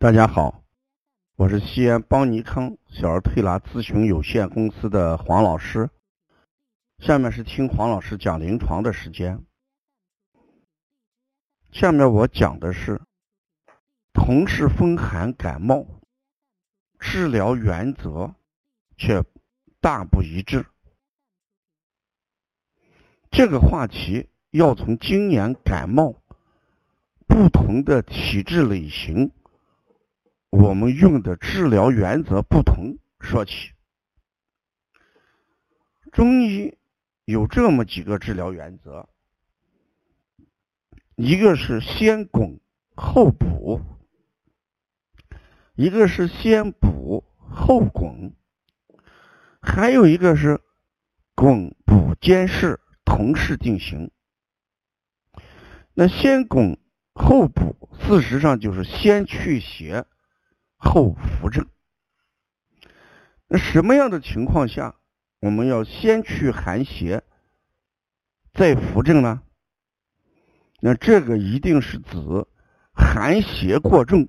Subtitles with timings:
[0.00, 0.62] 大家好，
[1.34, 5.90] 我是西安邦尼康小儿推拿咨询有限公司的黄老师。
[7.00, 9.44] 下面是听黄老师讲临床的时间。
[11.72, 13.02] 下面我讲的是
[14.12, 15.84] 同是风寒感冒，
[17.00, 18.32] 治疗原则
[18.96, 19.24] 却
[19.80, 20.64] 大不一致。
[23.32, 26.14] 这个话题要从今年感冒
[27.26, 29.32] 不同的体质类型。
[30.50, 33.72] 我们用的治疗原则不同，说起。
[36.10, 36.78] 中医
[37.26, 39.08] 有这么几个治疗原则，
[41.16, 42.58] 一个是先拱
[42.94, 43.80] 后补，
[45.74, 48.32] 一个是先补后拱，
[49.60, 50.60] 还有一个是
[51.34, 54.10] 拱补兼施，同时进行。
[55.92, 56.78] 那先拱
[57.12, 60.06] 后补，事实上就是先去邪。
[60.78, 61.66] 后扶正，
[63.48, 64.94] 那什么样的情况下
[65.40, 67.22] 我们要先去寒邪，
[68.54, 69.42] 再扶正呢？
[70.80, 72.16] 那这个一定是指
[72.92, 74.28] 寒邪过重。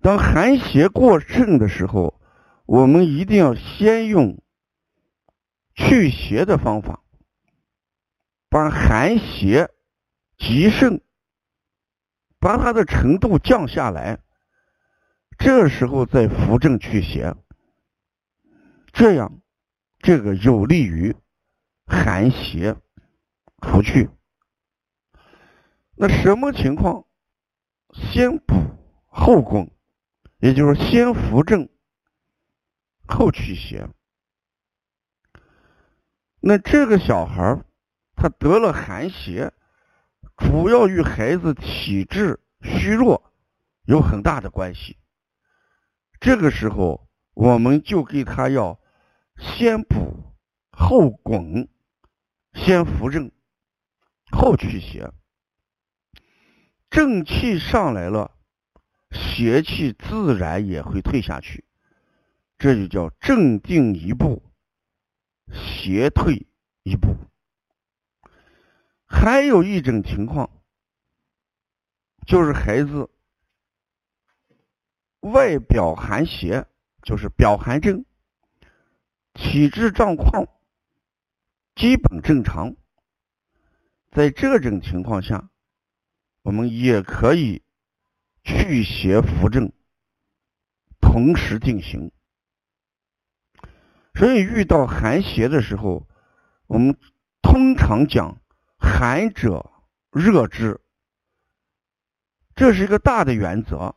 [0.00, 2.20] 当寒邪过盛的时候，
[2.64, 4.40] 我们一定要先用
[5.74, 7.02] 去邪的方法，
[8.48, 9.68] 把寒邪
[10.38, 11.00] 极盛，
[12.38, 14.20] 把它的程度降下来。
[15.46, 17.36] 这时候再扶正祛邪，
[18.92, 19.40] 这样
[20.00, 21.14] 这个有利于
[21.86, 22.74] 寒邪
[23.62, 24.10] 除去。
[25.94, 27.06] 那什么情况
[27.92, 28.56] 先补
[29.06, 29.70] 后攻，
[30.38, 31.68] 也就是先扶正
[33.06, 33.88] 后祛邪？
[36.40, 37.62] 那这个小孩
[38.16, 39.52] 他得了寒邪，
[40.36, 43.32] 主要与孩子体质虚弱
[43.84, 44.98] 有很大的关系。
[46.26, 48.80] 这个时候，我们就给他要
[49.36, 50.34] 先补
[50.72, 51.68] 后拱，
[52.52, 53.30] 先扶正
[54.32, 55.12] 后驱邪。
[56.90, 58.36] 正气上来了，
[59.12, 61.64] 邪气自然也会退下去，
[62.58, 64.42] 这就叫正定一步，
[65.52, 66.48] 邪退
[66.82, 67.14] 一步。
[69.06, 70.50] 还有一种情况，
[72.26, 73.08] 就是孩子。
[75.20, 76.66] 外表寒邪
[77.02, 78.04] 就是表寒症，
[79.32, 80.46] 体质状况
[81.74, 82.76] 基本正常。
[84.12, 85.50] 在这种情况下，
[86.42, 87.62] 我们也可以
[88.44, 89.72] 去邪扶正，
[91.00, 92.12] 同时进行。
[94.14, 96.06] 所以遇到寒邪的时候，
[96.68, 96.96] 我们
[97.42, 98.40] 通常讲
[98.78, 99.72] 寒者
[100.12, 100.80] 热之，
[102.54, 103.95] 这是一个大的原则。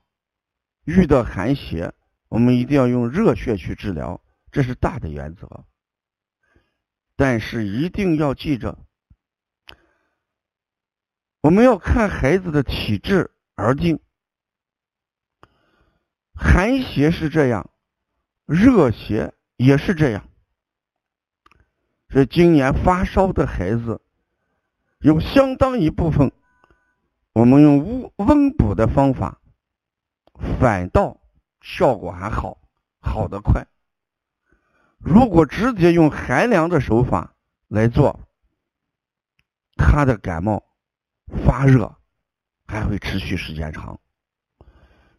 [0.85, 1.93] 遇到寒邪，
[2.27, 5.65] 我们一定要用热血去治疗，这是大的原则。
[7.15, 8.77] 但是一定要记着，
[11.41, 13.99] 我们要看孩子的体质而定。
[16.33, 17.69] 寒邪是这样，
[18.45, 20.29] 热邪也是这样。
[22.07, 24.01] 这今年发烧的孩子，
[24.99, 26.31] 有相当一部分，
[27.33, 29.41] 我们用温温补的方法。
[30.59, 31.17] 反倒
[31.61, 32.57] 效果还好，
[32.99, 33.65] 好的快。
[34.97, 37.33] 如果直接用寒凉的手法
[37.67, 38.19] 来做，
[39.75, 40.63] 他的感冒
[41.45, 41.95] 发热
[42.67, 43.99] 还会持续时间长。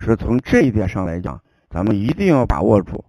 [0.00, 3.04] 所以从这一点上来讲，咱们一定要把握住：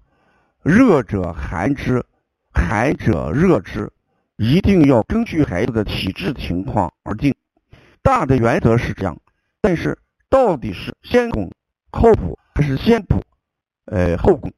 [0.62, 2.06] 热者寒之，
[2.54, 3.92] 寒者热之，
[4.36, 7.34] 一定要根据孩子的体质情况而定。
[8.02, 9.18] 大的原则是这样，
[9.62, 9.98] 但是
[10.30, 11.52] 到底是先拱。
[11.92, 13.22] 后补还是先补，
[13.86, 14.54] 呃，后拱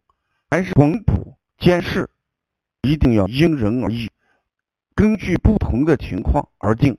[0.50, 2.10] 还是拱补兼施，
[2.82, 4.10] 一定要因人而异，
[4.96, 6.98] 根据不同的情况而定，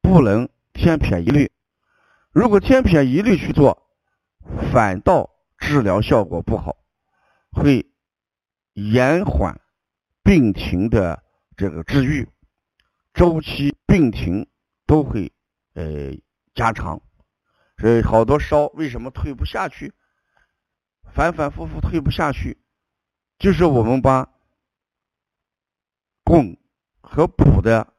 [0.00, 1.50] 不能千篇一律。
[2.30, 3.90] 如果千篇一律去做，
[4.72, 6.76] 反倒治疗效果不好，
[7.50, 7.90] 会
[8.74, 9.60] 延缓
[10.22, 11.22] 病情的
[11.56, 12.28] 这个治愈，
[13.12, 14.46] 周期病情
[14.86, 15.32] 都会
[15.74, 16.12] 呃
[16.54, 17.00] 加长。
[17.78, 19.92] 所以好多烧为什么退不下去？
[21.12, 22.58] 反反复复退不下去，
[23.38, 24.28] 就是我们把
[26.24, 26.58] 供
[27.00, 27.94] 和补的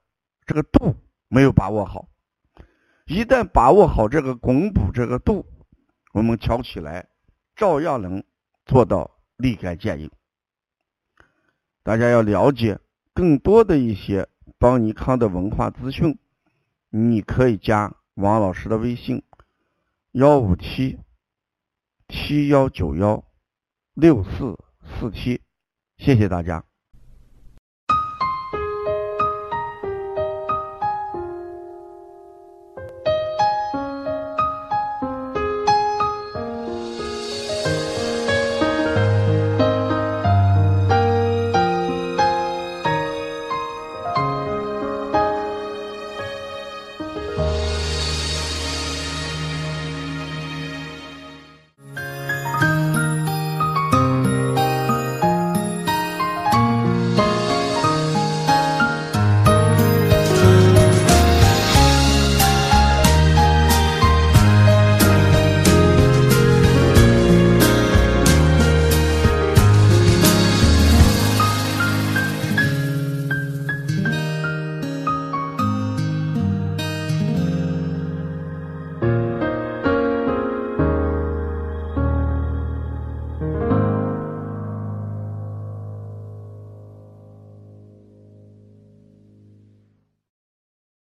[0.45, 0.95] 这个度
[1.27, 2.07] 没有把握好。
[3.05, 5.45] 一旦把握好这个拱补这个度，
[6.11, 7.07] 我们调起来
[7.55, 8.23] 照样能
[8.65, 10.11] 做到立竿见影。
[11.81, 12.79] 大家要了解
[13.13, 14.27] 更多的一些
[14.59, 16.19] 邦尼康的文化资讯，
[16.89, 19.23] 你可以加王老师的微信。
[20.19, 20.97] 幺五七
[22.07, 23.23] 七幺九幺
[23.93, 25.43] 六四四七，
[25.97, 26.66] 谢谢大家。